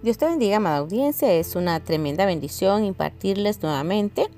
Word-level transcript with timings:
Dios 0.00 0.16
te 0.16 0.26
bendiga, 0.26 0.58
amada 0.58 0.76
audiencia. 0.76 1.32
Es 1.32 1.56
una 1.56 1.80
tremenda 1.80 2.24
bendición 2.24 2.84
impartirles 2.84 3.62
nuevamente 3.64 4.28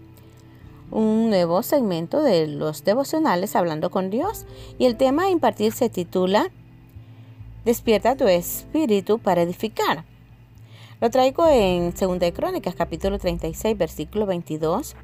un 0.91 1.29
nuevo 1.29 1.63
segmento 1.63 2.23
de 2.23 2.47
los 2.47 2.83
devocionales 2.83 3.55
Hablando 3.55 3.91
con 3.91 4.09
Dios. 4.09 4.47
Y 4.79 4.87
el 4.87 4.97
tema 4.97 5.25
a 5.25 5.31
impartir 5.31 5.73
se 5.73 5.91
titula 5.91 6.51
Despierta 7.67 8.17
tu 8.17 8.27
espíritu 8.27 9.19
para 9.19 9.43
edificar. 9.43 10.07
Lo 10.99 11.11
traigo 11.11 11.47
en 11.47 11.93
2 11.93 12.19
de 12.19 12.33
Crónicas, 12.33 12.75
capítulo 12.75 13.19
36, 13.19 13.77
versículo 13.77 14.25
22 14.25 14.97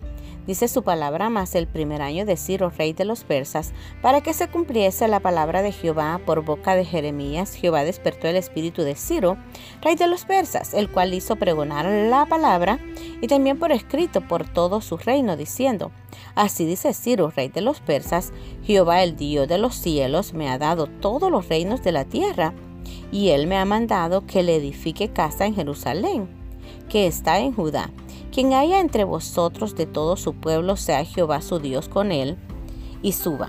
dice 0.47 0.69
su 0.69 0.83
palabra, 0.83 1.29
más 1.29 1.55
el 1.55 1.67
primer 1.67 2.03
año 2.03 2.25
de 2.25 2.37
Ciro, 2.37 2.71
rey 2.71 2.93
de 2.93 3.05
los 3.05 3.25
persas, 3.25 3.73
para 4.01 4.21
que 4.21 4.33
se 4.33 4.49
cumpliese 4.49 5.09
la 5.09 5.21
palabra 5.21 5.63
de 5.63 5.73
Jehová 5.73 6.21
por 6.25 6.45
boca 6.45 6.77
de 6.77 6.85
Jeremías, 6.85 7.55
Jehová 7.55 7.85
despertó 7.85 8.29
el 8.29 8.37
espíritu 8.37 8.83
de 8.83 8.95
Ciro, 8.95 9.37
rey 9.83 9.97
de 9.97 10.07
los 10.07 10.25
persas, 10.25 10.75
el 10.75 10.91
cual 10.91 11.15
hizo 11.15 11.37
pregonar 11.37 11.87
la 11.87 12.27
palabra 12.27 12.79
y 13.21 13.27
también 13.27 13.59
por 13.59 13.73
escrito 13.73 14.21
por 14.21 14.47
todo 14.49 14.81
su 14.81 14.97
reino, 14.97 15.37
diciendo, 15.37 15.91
Así 16.35 16.65
dice 16.65 16.95
Ciro, 16.95 17.31
rey 17.35 17.49
de 17.49 17.61
los 17.61 17.81
persas, 17.81 18.33
Jehová 18.65 19.03
el 19.03 19.17
Dios 19.17 19.49
de 19.49 19.59
los 19.59 19.75
cielos 19.75 20.33
me 20.33 20.49
ha 20.49 20.59
dado 20.59 20.87
todos 20.87 21.31
los 21.31 21.49
reinos 21.49 21.83
de 21.83 21.93
la 21.93 22.05
tierra, 22.05 22.55
y 23.11 23.31
él 23.31 23.47
me 23.47 23.57
ha 23.57 23.65
mandado 23.65 24.27
que 24.27 24.43
le 24.43 24.57
edifique 24.57 25.09
casa 25.09 25.47
en 25.47 25.55
Jerusalén, 25.55 26.29
que 26.89 27.07
está 27.07 27.41
en 27.41 27.53
Judá 27.53 27.91
quien 28.37 28.53
haya 28.53 28.81
entre 28.81 29.05
vosotros 29.05 29.77
de 29.77 29.87
todo 29.87 30.15
su 30.19 30.35
pueblo, 30.35 30.77
sea 30.77 31.07
Jehová 31.07 31.41
su 31.41 31.59
Dios 31.59 31.89
con 31.89 32.13
él, 32.13 32.37
y 33.01 33.13
suba. 33.13 33.49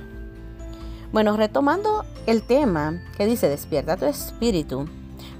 Bueno, 1.11 1.35
retomando 1.35 2.05
el 2.25 2.41
tema 2.41 3.01
que 3.17 3.25
dice, 3.25 3.49
despierta 3.49 3.97
tu 3.97 4.05
espíritu 4.05 4.85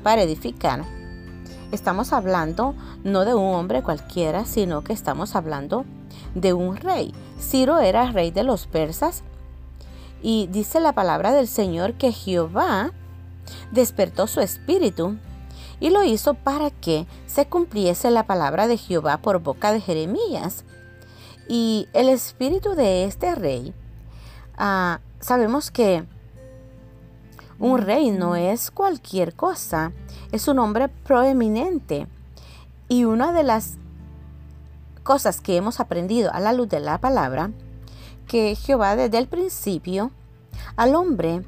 para 0.04 0.24
edificar, 0.24 0.84
estamos 1.72 2.12
hablando 2.12 2.76
no 3.06 3.24
de 3.24 3.36
un 3.36 3.56
hombre 3.56 3.84
cualquiera, 3.84 4.44
sino 4.44 4.84
que 4.84 4.92
estamos 4.92 5.34
hablando 5.34 5.86
de 6.36 6.52
un 6.52 6.76
rey. 6.76 7.14
Ciro 7.40 7.80
era 7.80 8.12
rey 8.12 8.32
de 8.32 8.44
los 8.44 8.68
persas 8.68 9.24
y 10.22 10.48
dice 10.48 10.82
la 10.82 10.92
palabra 10.92 11.32
del 11.32 11.48
Señor 11.48 11.94
que 11.94 12.12
Jehová 12.12 12.92
despertó 13.72 14.28
su 14.28 14.42
espíritu 14.42 15.16
y 15.80 15.90
lo 15.90 16.04
hizo 16.04 16.34
para 16.34 16.72
que 16.72 17.06
se 17.26 17.48
cumpliese 17.48 18.12
la 18.12 18.26
palabra 18.26 18.68
de 18.68 18.78
Jehová 18.78 19.18
por 19.18 19.40
boca 19.40 19.72
de 19.72 19.82
Jeremías. 19.82 20.64
Y 21.48 21.88
el 21.94 22.10
espíritu 22.10 22.76
de 22.76 23.06
este 23.06 23.36
rey, 23.36 23.74
ah, 24.58 25.00
sabemos 25.20 25.72
que 25.72 26.06
un 27.60 27.80
rey 27.80 28.12
no 28.12 28.36
es 28.36 28.70
cualquier 28.72 29.36
cosa, 29.36 29.92
es 30.32 30.48
un 30.48 30.60
hombre 30.60 30.90
proeminente. 30.90 32.08
Y 32.90 33.06
una 33.06 33.32
de 33.34 33.44
las 33.44 33.78
cosas 35.04 35.42
que 35.42 35.58
hemos 35.58 35.80
aprendido 35.80 36.34
a 36.34 36.40
la 36.40 36.54
luz 36.54 36.70
de 36.70 36.80
la 36.80 36.98
palabra, 37.00 37.52
que 38.28 38.56
Jehová 38.56 38.96
desde 38.96 39.18
el 39.18 39.28
principio 39.28 40.12
al 40.76 40.96
hombre, 40.96 41.44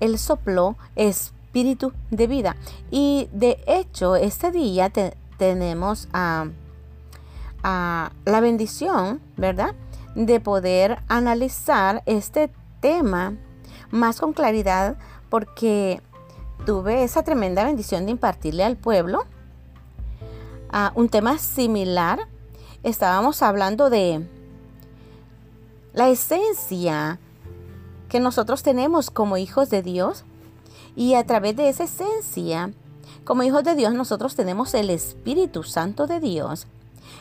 él 0.00 0.18
sopló 0.18 0.76
espíritu 0.96 1.32
espíritu 1.50 1.92
de 2.12 2.28
vida. 2.28 2.56
Y 2.92 3.28
de 3.32 3.58
hecho, 3.66 4.14
este 4.14 4.52
día 4.52 4.92
tenemos 5.36 6.08
a, 6.12 6.46
la 7.62 8.40
bendición, 8.40 9.20
¿verdad? 9.36 9.74
De 10.14 10.38
poder 10.38 11.00
analizar 11.08 12.02
este 12.06 12.52
tema 12.80 13.34
más 13.90 14.20
con 14.20 14.32
claridad 14.32 14.96
porque 15.28 16.00
tuve 16.64 17.02
esa 17.02 17.24
tremenda 17.24 17.64
bendición 17.64 18.06
de 18.06 18.12
impartirle 18.12 18.62
al 18.62 18.76
pueblo 18.76 19.26
a 20.70 20.92
un 20.94 21.08
tema 21.08 21.36
similar. 21.38 22.20
Estábamos 22.84 23.42
hablando 23.42 23.90
de 23.90 24.24
la 25.94 26.08
esencia 26.08 27.18
que 28.08 28.20
nosotros 28.20 28.62
tenemos 28.62 29.10
como 29.10 29.36
hijos 29.36 29.68
de 29.68 29.82
Dios 29.82 30.24
y 30.96 31.14
a 31.14 31.24
través 31.24 31.56
de 31.56 31.68
esa 31.68 31.84
esencia, 31.84 32.72
como 33.24 33.42
hijos 33.42 33.64
de 33.64 33.74
Dios, 33.74 33.94
nosotros 33.94 34.34
tenemos 34.34 34.74
el 34.74 34.90
Espíritu 34.90 35.62
Santo 35.62 36.06
de 36.06 36.20
Dios. 36.20 36.66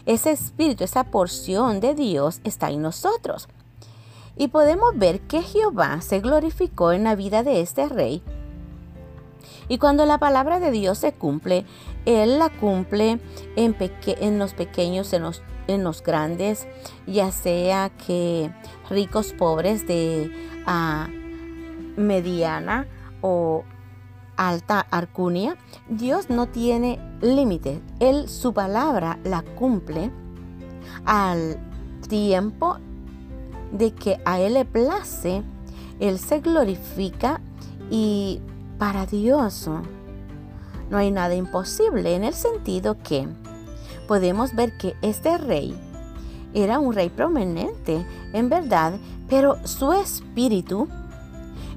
Ese 0.05 0.31
espíritu, 0.31 0.83
esa 0.83 1.05
porción 1.05 1.79
de 1.79 1.93
Dios 1.93 2.41
está 2.43 2.69
en 2.71 2.81
nosotros. 2.81 3.47
Y 4.37 4.47
podemos 4.47 4.97
ver 4.97 5.19
que 5.21 5.41
Jehová 5.41 6.01
se 6.01 6.19
glorificó 6.19 6.93
en 6.93 7.03
la 7.03 7.15
vida 7.15 7.43
de 7.43 7.61
este 7.61 7.89
rey. 7.89 8.23
Y 9.67 9.77
cuando 9.77 10.05
la 10.05 10.17
palabra 10.17 10.59
de 10.59 10.71
Dios 10.71 10.97
se 10.97 11.13
cumple, 11.13 11.65
Él 12.05 12.39
la 12.39 12.49
cumple 12.49 13.19
en, 13.55 13.75
en 14.05 14.39
los 14.39 14.53
pequeños, 14.53 15.13
en 15.13 15.23
los, 15.23 15.43
en 15.67 15.83
los, 15.83 16.01
grandes, 16.01 16.67
ya 17.05 17.31
sea 17.31 17.91
que 17.91 18.51
ricos, 18.89 19.33
pobres, 19.33 19.85
de 19.85 20.31
ah, 20.65 21.07
mediana 21.97 22.87
o 23.21 23.63
alta 24.37 24.85
arcunia, 24.89 25.57
Dios 25.89 26.29
no 26.29 26.47
tiene 26.47 26.99
límites. 27.21 27.79
Él 27.99 28.29
su 28.29 28.53
palabra 28.53 29.19
la 29.23 29.41
cumple 29.41 30.11
al 31.05 31.57
tiempo 32.07 32.77
de 33.71 33.93
que 33.93 34.19
a 34.25 34.39
Él 34.39 34.53
le 34.53 34.65
place, 34.65 35.43
Él 35.99 36.19
se 36.19 36.39
glorifica 36.39 37.41
y 37.91 38.41
para 38.77 39.05
Dios 39.05 39.69
no 40.89 40.97
hay 40.97 41.11
nada 41.11 41.35
imposible 41.35 42.15
en 42.15 42.23
el 42.23 42.33
sentido 42.33 42.97
que 43.03 43.27
podemos 44.07 44.55
ver 44.55 44.77
que 44.77 44.95
este 45.01 45.37
rey 45.37 45.77
era 46.53 46.79
un 46.79 46.93
rey 46.93 47.09
prominente 47.09 48.05
en 48.33 48.49
verdad, 48.49 48.93
pero 49.27 49.57
su 49.67 49.93
espíritu 49.93 50.87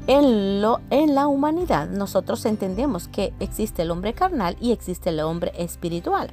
en, 0.07 0.61
lo, 0.61 0.81
en 0.91 1.15
la 1.15 1.27
humanidad 1.27 1.89
nosotros 1.89 2.45
entendemos 2.45 3.09
que 3.09 3.33
existe 3.41 3.83
el 3.83 3.91
hombre 3.91 4.15
carnal 4.15 4.57
y 4.61 4.73
existe 4.73 5.11
el 5.11 5.21
hombre 5.21 5.53
espiritual. 5.57 6.33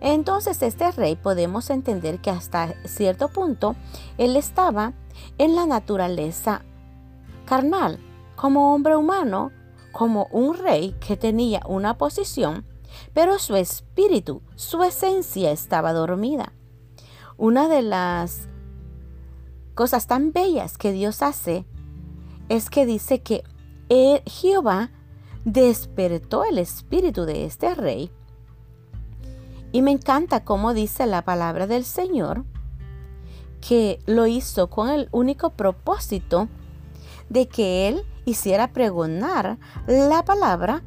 Entonces 0.00 0.60
este 0.62 0.90
rey 0.92 1.16
podemos 1.16 1.70
entender 1.70 2.20
que 2.20 2.30
hasta 2.30 2.74
cierto 2.84 3.28
punto 3.28 3.76
él 4.18 4.36
estaba 4.36 4.92
en 5.38 5.54
la 5.56 5.66
naturaleza 5.66 6.62
carnal, 7.46 7.98
como 8.34 8.74
hombre 8.74 8.96
humano, 8.96 9.52
como 9.92 10.26
un 10.30 10.54
rey 10.54 10.94
que 11.00 11.16
tenía 11.16 11.62
una 11.66 11.96
posición, 11.96 12.66
pero 13.14 13.38
su 13.38 13.56
espíritu, 13.56 14.42
su 14.56 14.82
esencia 14.82 15.50
estaba 15.50 15.92
dormida. 15.92 16.52
Una 17.38 17.68
de 17.68 17.82
las 17.82 18.48
cosas 19.74 20.06
tan 20.06 20.32
bellas 20.32 20.76
que 20.76 20.92
Dios 20.92 21.22
hace 21.22 21.66
es 22.48 22.70
que 22.70 22.86
dice 22.86 23.20
que 23.20 23.42
Jehová 24.26 24.90
despertó 25.44 26.44
el 26.44 26.58
espíritu 26.58 27.24
de 27.24 27.44
este 27.44 27.74
rey. 27.74 28.10
Y 29.72 29.82
me 29.82 29.90
encanta 29.90 30.44
cómo 30.44 30.74
dice 30.74 31.06
la 31.06 31.22
palabra 31.22 31.66
del 31.66 31.84
Señor, 31.84 32.44
que 33.60 34.00
lo 34.06 34.26
hizo 34.26 34.70
con 34.70 34.90
el 34.90 35.08
único 35.12 35.50
propósito 35.50 36.48
de 37.28 37.48
que 37.48 37.88
él 37.88 38.02
hiciera 38.24 38.72
pregonar 38.72 39.58
la 39.86 40.24
palabra 40.24 40.82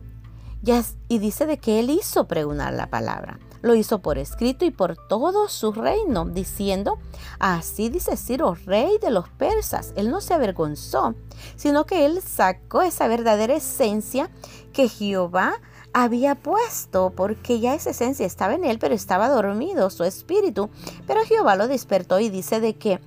y 1.07 1.19
dice 1.19 1.45
de 1.45 1.57
que 1.57 1.79
él 1.79 1.89
hizo 1.89 2.27
pregonar 2.27 2.73
la 2.73 2.89
palabra. 2.89 3.39
Lo 3.61 3.75
hizo 3.75 3.99
por 3.99 4.17
escrito 4.17 4.65
y 4.65 4.71
por 4.71 4.95
todo 5.07 5.47
su 5.49 5.71
reino, 5.71 6.25
diciendo, 6.25 6.97
así 7.39 7.89
dice 7.89 8.15
Ciro, 8.15 8.55
rey 8.65 8.97
de 8.99 9.11
los 9.11 9.29
persas. 9.29 9.93
Él 9.95 10.09
no 10.09 10.21
se 10.21 10.33
avergonzó, 10.33 11.15
sino 11.55 11.85
que 11.85 12.05
él 12.05 12.21
sacó 12.21 12.81
esa 12.81 13.07
verdadera 13.07 13.55
esencia 13.55 14.29
que 14.71 14.87
Jehová 14.87 15.59
había 15.93 16.35
puesto, 16.35 17.11
porque 17.15 17.59
ya 17.59 17.73
esa 17.73 17.89
esencia 17.89 18.25
estaba 18.25 18.53
en 18.53 18.65
él, 18.65 18.79
pero 18.79 18.93
estaba 18.95 19.27
dormido 19.27 19.89
su 19.89 20.03
espíritu. 20.03 20.69
Pero 21.07 21.25
Jehová 21.25 21.55
lo 21.55 21.67
despertó 21.67 22.19
y 22.19 22.29
dice 22.29 22.59
de 22.59 22.75
que 22.75 22.99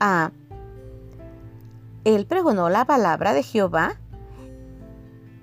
ah, 0.00 0.32
él 2.04 2.26
pregonó 2.26 2.68
la 2.68 2.84
palabra 2.84 3.32
de 3.32 3.42
Jehová 3.42 3.96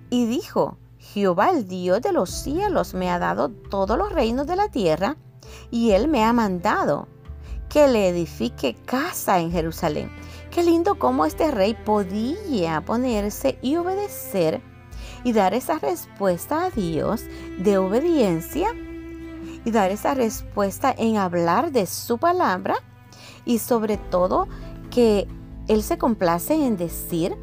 y 0.09 0.25
dijo, 0.25 0.77
Jehová, 1.13 1.51
el 1.51 1.67
Dios 1.67 2.01
de 2.01 2.13
los 2.13 2.29
cielos, 2.29 2.93
me 2.93 3.09
ha 3.09 3.19
dado 3.19 3.49
todos 3.49 3.97
los 3.97 4.13
reinos 4.13 4.47
de 4.47 4.55
la 4.55 4.69
tierra 4.69 5.17
y 5.69 5.91
Él 5.91 6.07
me 6.07 6.23
ha 6.23 6.31
mandado 6.31 7.09
que 7.67 7.87
le 7.87 8.07
edifique 8.07 8.75
casa 8.85 9.39
en 9.39 9.51
Jerusalén. 9.51 10.09
Qué 10.51 10.63
lindo 10.63 10.95
cómo 10.95 11.25
este 11.25 11.51
rey 11.51 11.73
podía 11.73 12.79
ponerse 12.81 13.57
y 13.61 13.75
obedecer 13.75 14.61
y 15.25 15.33
dar 15.33 15.53
esa 15.53 15.79
respuesta 15.79 16.65
a 16.65 16.69
Dios 16.69 17.23
de 17.59 17.77
obediencia 17.77 18.69
y 19.65 19.71
dar 19.71 19.91
esa 19.91 20.13
respuesta 20.13 20.95
en 20.97 21.17
hablar 21.17 21.73
de 21.73 21.87
su 21.87 22.17
palabra 22.19 22.75
y 23.43 23.59
sobre 23.59 23.97
todo 23.97 24.47
que 24.89 25.27
Él 25.67 25.83
se 25.83 25.97
complace 25.97 26.53
en 26.53 26.77
decir 26.77 27.35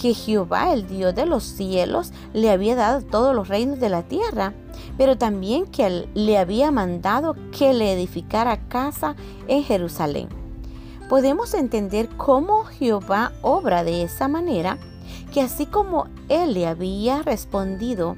que 0.00 0.14
Jehová, 0.14 0.72
el 0.72 0.86
Dios 0.86 1.14
de 1.14 1.26
los 1.26 1.44
cielos, 1.44 2.12
le 2.32 2.50
había 2.50 2.76
dado 2.76 3.02
todos 3.02 3.34
los 3.34 3.48
reinos 3.48 3.80
de 3.80 3.88
la 3.88 4.02
tierra. 4.02 4.54
pero 4.96 5.18
también 5.18 5.66
que 5.66 6.08
le 6.14 6.38
había 6.38 6.70
mandado 6.70 7.34
que 7.56 7.72
le 7.72 7.92
edificara 7.92 8.68
casa 8.68 9.16
en 9.48 9.64
Jerusalén. 9.64 10.28
Podemos 11.08 11.54
entender 11.54 12.08
cómo 12.16 12.64
Jehová 12.64 13.32
obra 13.42 13.84
de 13.84 14.02
esa 14.04 14.28
manera, 14.28 14.78
que 15.32 15.42
así 15.42 15.66
como 15.66 16.06
él 16.28 16.54
le 16.54 16.66
había 16.66 17.22
respondido 17.22 18.16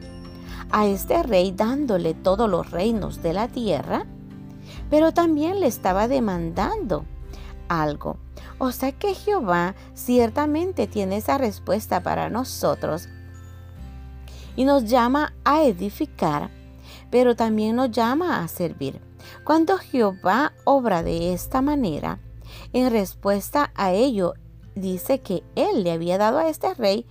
a 0.70 0.86
este 0.86 1.22
rey 1.22 1.52
dándole 1.52 2.14
todos 2.14 2.48
los 2.48 2.70
reinos 2.70 3.22
de 3.22 3.32
la 3.32 3.48
tierra, 3.48 4.06
pero 4.90 5.12
también 5.12 5.60
le 5.60 5.66
estaba 5.66 6.08
demandando 6.08 7.04
algo. 7.68 8.18
O 8.58 8.72
sea 8.72 8.92
que 8.92 9.14
Jehová 9.14 9.74
ciertamente 9.94 10.86
tiene 10.86 11.18
esa 11.18 11.38
respuesta 11.38 12.02
para 12.02 12.30
nosotros 12.30 13.08
y 14.56 14.64
nos 14.64 14.84
llama 14.84 15.34
a 15.44 15.64
edificar, 15.64 16.50
pero 17.10 17.36
también 17.36 17.76
nos 17.76 17.90
llama 17.90 18.42
a 18.42 18.48
servir. 18.48 19.00
Cuando 19.44 19.76
Jehová 19.76 20.52
obra 20.64 21.02
de 21.02 21.34
esta 21.34 21.60
manera, 21.60 22.20
en 22.72 22.90
respuesta 22.90 23.72
a 23.74 23.92
ello, 23.92 24.34
dice 24.74 25.20
que 25.20 25.42
él 25.54 25.84
le 25.84 25.92
había 25.92 26.16
dado 26.16 26.38
a 26.38 26.48
este 26.48 26.72
rey 26.74 27.06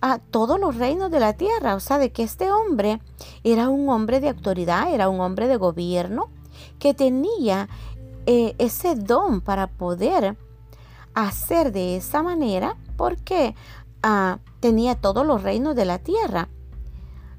a 0.00 0.18
todos 0.18 0.58
los 0.58 0.76
reinos 0.76 1.12
de 1.12 1.20
la 1.20 1.34
tierra, 1.34 1.76
o 1.76 1.80
sea, 1.80 1.98
de 1.98 2.10
que 2.10 2.24
este 2.24 2.50
hombre 2.50 3.00
era 3.44 3.68
un 3.68 3.88
hombre 3.88 4.18
de 4.18 4.30
autoridad, 4.30 4.92
era 4.92 5.08
un 5.08 5.20
hombre 5.20 5.46
de 5.46 5.56
gobierno, 5.56 6.28
que 6.80 6.92
tenía 6.92 7.68
eh, 8.26 8.56
ese 8.58 8.96
don 8.96 9.40
para 9.40 9.68
poder 9.68 10.36
hacer 11.14 11.72
de 11.72 11.96
esa 11.96 12.22
manera, 12.22 12.76
porque 12.96 13.54
ah, 14.02 14.38
tenía 14.60 14.94
todos 14.94 15.26
los 15.26 15.42
reinos 15.42 15.74
de 15.76 15.84
la 15.84 15.98
tierra 15.98 16.48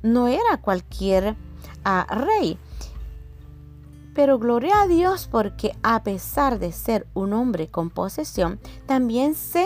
no 0.03 0.27
era 0.27 0.57
cualquier 0.61 1.35
ah, 1.83 2.05
rey. 2.09 2.59
Pero 4.13 4.37
gloria 4.37 4.83
a 4.83 4.87
Dios 4.87 5.27
porque 5.31 5.75
a 5.81 6.03
pesar 6.03 6.59
de 6.59 6.71
ser 6.71 7.07
un 7.15 7.33
hombre 7.33 7.69
con 7.71 7.89
posesión, 7.89 8.59
también 8.85 9.33
se 9.33 9.65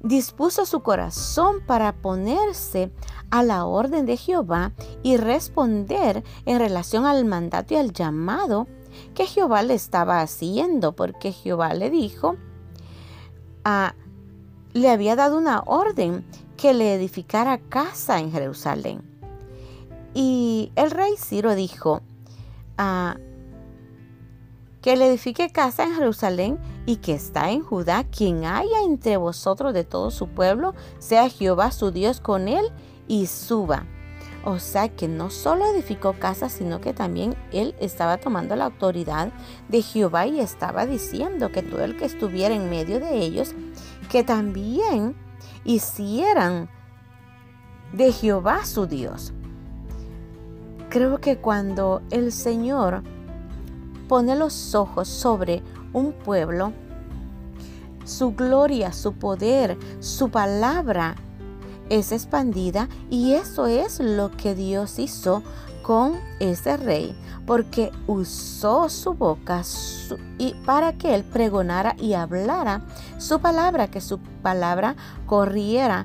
dispuso 0.00 0.66
su 0.66 0.80
corazón 0.80 1.56
para 1.66 1.94
ponerse 1.94 2.92
a 3.30 3.42
la 3.42 3.64
orden 3.64 4.06
de 4.06 4.16
Jehová 4.16 4.72
y 5.02 5.16
responder 5.16 6.22
en 6.44 6.60
relación 6.60 7.06
al 7.06 7.24
mandato 7.24 7.74
y 7.74 7.78
al 7.78 7.92
llamado 7.92 8.68
que 9.14 9.26
Jehová 9.26 9.62
le 9.62 9.74
estaba 9.74 10.20
haciendo, 10.20 10.92
porque 10.92 11.32
Jehová 11.32 11.74
le 11.74 11.90
dijo, 11.90 12.36
le 14.72 14.90
había 14.90 15.16
dado 15.16 15.38
una 15.38 15.62
orden 15.66 16.24
que 16.56 16.74
le 16.74 16.94
edificara 16.94 17.58
casa 17.58 18.18
en 18.18 18.32
Jerusalén. 18.32 19.02
Y 20.14 20.70
el 20.76 20.90
rey 20.90 21.14
Ciro 21.16 21.54
dijo 21.54 22.02
ah, 22.78 23.16
que 24.80 24.96
le 24.96 25.08
edifique 25.08 25.50
casa 25.50 25.84
en 25.84 25.94
Jerusalén 25.94 26.58
y 26.86 26.96
que 26.96 27.14
está 27.14 27.50
en 27.50 27.62
Judá, 27.62 28.04
quien 28.04 28.44
haya 28.44 28.82
entre 28.84 29.16
vosotros 29.16 29.72
de 29.72 29.84
todo 29.84 30.10
su 30.10 30.28
pueblo, 30.28 30.74
sea 30.98 31.28
Jehová 31.28 31.70
su 31.70 31.90
Dios 31.90 32.20
con 32.20 32.48
él 32.48 32.66
y 33.08 33.26
suba. 33.26 33.86
O 34.46 34.58
sea 34.58 34.90
que 34.90 35.08
no 35.08 35.30
solo 35.30 35.64
edificó 35.66 36.12
casa, 36.12 36.50
sino 36.50 36.80
que 36.80 36.92
también 36.92 37.34
él 37.50 37.74
estaba 37.80 38.18
tomando 38.18 38.54
la 38.56 38.66
autoridad 38.66 39.32
de 39.68 39.80
Jehová 39.80 40.26
y 40.26 40.40
estaba 40.40 40.84
diciendo 40.84 41.50
que 41.50 41.62
todo 41.62 41.82
el 41.82 41.96
que 41.96 42.04
estuviera 42.04 42.54
en 42.54 42.68
medio 42.68 43.00
de 43.00 43.18
ellos, 43.20 43.54
que 44.10 44.22
también 44.22 45.16
hicieran 45.64 46.68
de 47.94 48.12
Jehová 48.12 48.66
su 48.66 48.86
Dios. 48.86 49.32
Creo 50.90 51.20
que 51.20 51.38
cuando 51.38 52.02
el 52.10 52.30
Señor 52.30 53.02
pone 54.08 54.36
los 54.36 54.74
ojos 54.74 55.08
sobre 55.08 55.62
un 55.94 56.12
pueblo, 56.12 56.72
su 58.04 58.32
gloria, 58.32 58.92
su 58.92 59.14
poder, 59.14 59.78
su 60.00 60.28
palabra 60.28 61.16
es 61.90 62.12
expandida 62.12 62.88
y 63.10 63.34
eso 63.34 63.66
es 63.66 64.00
lo 64.00 64.30
que 64.30 64.54
Dios 64.54 64.98
hizo 64.98 65.42
con 65.82 66.14
ese 66.40 66.76
rey, 66.78 67.14
porque 67.46 67.92
usó 68.06 68.88
su 68.88 69.12
boca 69.12 69.62
y 70.38 70.54
para 70.64 70.94
que 70.94 71.14
él 71.14 71.24
pregonara 71.24 71.94
y 71.98 72.14
hablara 72.14 72.82
su 73.18 73.38
palabra, 73.38 73.88
que 73.88 74.00
su 74.00 74.18
palabra 74.44 74.94
corriera 75.26 76.04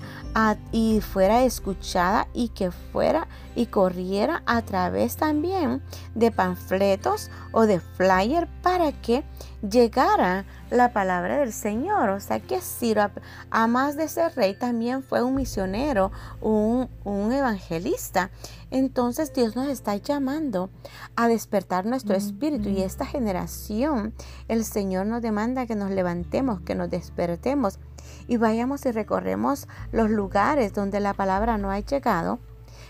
y 0.71 1.01
fuera 1.01 1.43
escuchada 1.43 2.27
y 2.33 2.49
que 2.49 2.71
fuera 2.71 3.27
y 3.55 3.65
corriera 3.65 4.41
a 4.45 4.61
través 4.61 5.17
también 5.17 5.81
de 6.15 6.31
panfletos 6.31 7.29
o 7.51 7.65
de 7.65 7.81
flyer 7.81 8.47
para 8.63 8.93
que 8.93 9.25
llegara 9.61 10.45
la 10.69 10.93
palabra 10.93 11.39
del 11.39 11.51
Señor. 11.51 12.09
O 12.09 12.19
sea 12.21 12.39
que 12.39 12.61
Ciro, 12.61 13.09
a 13.49 13.67
más 13.67 13.97
de 13.97 14.07
ser 14.07 14.33
rey, 14.35 14.53
también 14.53 15.03
fue 15.03 15.21
un 15.23 15.35
misionero, 15.35 16.11
un, 16.39 16.89
un 17.03 17.33
evangelista. 17.33 18.31
Entonces 18.71 19.33
Dios 19.33 19.55
nos 19.55 19.67
está 19.67 19.95
llamando 19.97 20.69
a 21.17 21.27
despertar 21.27 21.85
nuestro 21.85 22.15
espíritu 22.15 22.69
y 22.69 22.81
esta 22.81 23.05
generación, 23.05 24.13
el 24.47 24.63
Señor 24.63 25.07
nos 25.07 25.21
demanda 25.21 25.65
que 25.65 25.75
nos 25.75 25.91
levantemos, 25.91 26.61
que 26.61 26.75
nos 26.75 26.89
despertemos 26.89 27.79
y 28.29 28.37
vayamos 28.37 28.85
y 28.85 28.91
recorremos 28.91 29.67
los 29.91 30.09
lugares 30.11 30.73
donde 30.73 30.99
la 30.99 31.15
palabra 31.15 31.57
no 31.57 31.71
ha 31.71 31.79
llegado. 31.79 32.37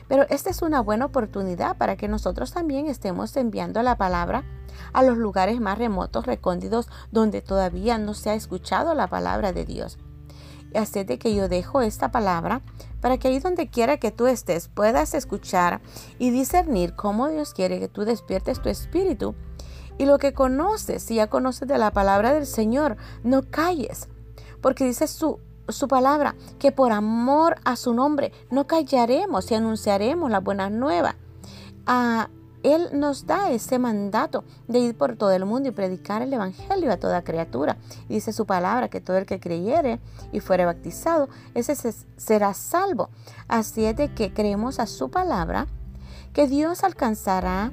Pero 0.10 0.26
esta 0.30 0.50
es 0.50 0.62
una 0.62 0.82
buena 0.82 1.06
oportunidad 1.06 1.78
para 1.78 1.96
que 1.96 2.10
nosotros 2.10 2.52
también 2.52 2.88
estemos 2.88 3.36
enviando 3.38 3.82
la 3.82 3.98
palabra 3.98 4.44
a 4.92 5.02
los 5.02 5.18
lugares 5.18 5.62
más 5.62 5.78
remotos, 5.78 6.26
recóndidos, 6.26 6.90
donde 7.12 7.42
todavía 7.42 7.98
no 7.98 8.16
se 8.16 8.32
ha 8.32 8.34
escuchado 8.34 8.94
la 8.94 9.08
palabra 9.08 9.54
de 9.54 9.66
Dios. 9.66 9.98
Así 10.76 11.06
de 11.06 11.18
que 11.18 11.34
yo 11.34 11.48
dejo 11.48 11.82
esta 11.82 12.12
palabra 12.12 12.62
para 13.00 13.18
que 13.18 13.30
ahí 13.30 13.40
donde 13.40 13.70
quiera 13.70 13.98
que 13.98 14.12
tú 14.12 14.28
estés 14.28 14.68
puedas 14.68 15.14
escuchar 15.14 15.80
y 16.20 16.32
discernir 16.32 16.96
cómo 16.96 17.30
Dios 17.30 17.54
quiere 17.54 17.80
que 17.80 17.88
tú 17.88 18.04
despiertes 18.04 18.62
tu 18.62 18.68
espíritu. 18.68 19.36
Y 19.98 20.06
lo 20.06 20.18
que 20.18 20.34
conoces, 20.34 21.02
si 21.02 21.16
ya 21.16 21.28
conoces 21.28 21.68
de 21.68 21.78
la 21.78 21.92
palabra 21.92 22.34
del 22.34 22.46
Señor, 22.46 22.98
no 23.24 23.44
calles, 23.50 24.10
porque 24.62 24.86
dice 24.86 25.08
su, 25.08 25.40
su 25.68 25.88
palabra, 25.88 26.36
que 26.58 26.72
por 26.72 26.92
amor 26.92 27.56
a 27.64 27.76
su 27.76 27.94
nombre 27.94 28.32
no 28.50 28.68
callaremos 28.68 29.50
y 29.52 29.56
anunciaremos 29.56 30.30
la 30.30 30.40
buena 30.40 30.70
nueva. 30.70 31.16
Ah, 31.86 32.30
él 32.64 32.90
nos 32.94 33.26
da 33.26 33.52
ese 33.52 33.80
mandato 33.80 34.44
de 34.68 34.80
ir 34.80 34.98
por 34.98 35.16
todo 35.16 35.32
el 35.32 35.46
mundo 35.46 35.70
y 35.70 35.72
predicar 35.72 36.22
el 36.22 36.34
Evangelio 36.34 36.92
a 36.92 36.98
toda 36.98 37.24
criatura. 37.24 37.78
dice 38.10 38.34
su 38.34 38.46
palabra 38.46 38.90
que 38.90 39.00
todo 39.00 39.18
el 39.18 39.26
que 39.26 39.40
creyere 39.40 40.00
y 40.32 40.42
fuere 40.42 40.66
bautizado, 40.66 41.30
ese 41.54 41.76
será 42.18 42.54
salvo. 42.54 43.10
Así 43.48 43.86
es 43.86 43.96
de 43.96 44.14
que 44.14 44.34
creemos 44.34 44.80
a 44.80 44.88
su 44.88 45.10
palabra 45.10 45.68
que 46.34 46.48
Dios 46.48 46.84
alcanzará 46.84 47.72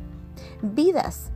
vidas 0.63 1.31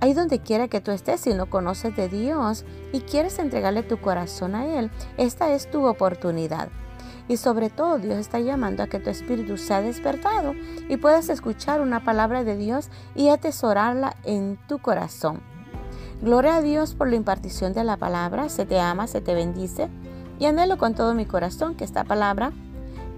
Ahí 0.00 0.14
donde 0.14 0.38
quiera 0.40 0.68
que 0.68 0.80
tú 0.80 0.92
estés, 0.92 1.20
si 1.20 1.34
no 1.34 1.50
conoces 1.50 1.96
de 1.96 2.08
Dios 2.08 2.64
y 2.92 3.00
quieres 3.00 3.38
entregarle 3.38 3.82
tu 3.82 4.00
corazón 4.00 4.54
a 4.54 4.78
Él, 4.78 4.90
esta 5.16 5.52
es 5.52 5.68
tu 5.70 5.86
oportunidad. 5.86 6.68
Y 7.26 7.36
sobre 7.36 7.68
todo 7.68 7.98
Dios 7.98 8.16
está 8.16 8.38
llamando 8.38 8.82
a 8.82 8.86
que 8.86 9.00
tu 9.00 9.10
espíritu 9.10 9.56
sea 9.58 9.82
despertado 9.82 10.54
y 10.88 10.96
puedas 10.96 11.28
escuchar 11.28 11.80
una 11.80 12.04
palabra 12.04 12.44
de 12.44 12.56
Dios 12.56 12.88
y 13.14 13.28
atesorarla 13.28 14.16
en 14.24 14.58
tu 14.68 14.78
corazón. 14.78 15.40
Gloria 16.22 16.56
a 16.56 16.62
Dios 16.62 16.94
por 16.94 17.08
la 17.08 17.16
impartición 17.16 17.72
de 17.72 17.84
la 17.84 17.96
palabra, 17.96 18.48
se 18.48 18.66
te 18.66 18.78
ama, 18.78 19.08
se 19.08 19.20
te 19.20 19.34
bendice 19.34 19.88
y 20.38 20.46
anhelo 20.46 20.78
con 20.78 20.94
todo 20.94 21.14
mi 21.14 21.26
corazón 21.26 21.74
que 21.74 21.84
esta 21.84 22.04
palabra 22.04 22.52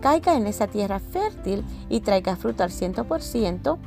caiga 0.00 0.34
en 0.34 0.46
esa 0.46 0.66
tierra 0.66 0.98
fértil 0.98 1.64
y 1.88 2.00
traiga 2.00 2.36
fruto 2.36 2.64
al 2.64 2.70
ciento 2.70 3.04
por 3.04 3.22
ciento 3.22 3.78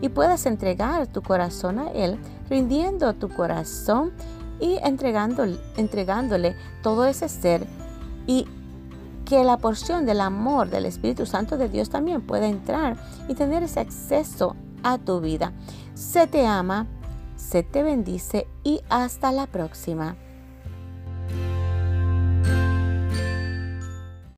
y 0.00 0.08
puedas 0.08 0.46
entregar 0.46 1.06
tu 1.06 1.22
corazón 1.22 1.78
a 1.78 1.90
Él, 1.90 2.18
rindiendo 2.48 3.12
tu 3.14 3.28
corazón 3.28 4.12
y 4.60 4.78
entregándole, 4.82 5.58
entregándole 5.76 6.56
todo 6.82 7.06
ese 7.06 7.28
ser 7.28 7.66
y 8.26 8.46
que 9.24 9.44
la 9.44 9.58
porción 9.58 10.06
del 10.06 10.20
amor 10.20 10.70
del 10.70 10.86
Espíritu 10.86 11.24
Santo 11.24 11.56
de 11.56 11.68
Dios 11.68 11.88
también 11.88 12.20
pueda 12.20 12.48
entrar 12.48 12.96
y 13.28 13.34
tener 13.34 13.62
ese 13.62 13.80
acceso 13.80 14.56
a 14.82 14.98
tu 14.98 15.20
vida. 15.20 15.52
Se 15.94 16.26
te 16.26 16.46
ama, 16.46 16.86
se 17.36 17.62
te 17.62 17.82
bendice 17.82 18.46
y 18.64 18.80
hasta 18.88 19.30
la 19.32 19.46
próxima. 19.46 20.16